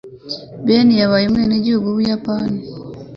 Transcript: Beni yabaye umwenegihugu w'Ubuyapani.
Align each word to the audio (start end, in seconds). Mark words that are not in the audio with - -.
Beni 0.65 0.93
yabaye 1.01 1.23
umwenegihugu 1.27 1.85
w'Ubuyapani. 1.87 2.59